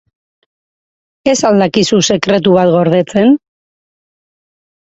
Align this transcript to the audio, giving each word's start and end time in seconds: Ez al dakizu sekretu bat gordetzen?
Ez 1.33 1.35
al 1.49 1.61
dakizu 1.63 1.99
sekretu 2.07 2.57
bat 2.61 2.73
gordetzen? 2.79 3.37